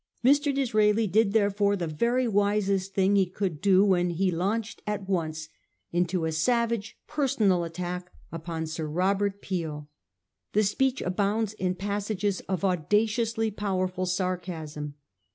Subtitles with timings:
[0.25, 0.51] Mr.
[0.51, 5.47] Disraeli did therefore the very wisest thing he could do when he launched at once
[5.91, 9.89] into a savage personal attack upon Sir Bobert Peel.
[10.53, 14.95] The speech abounds in passages of audaciously powerful sarcasm.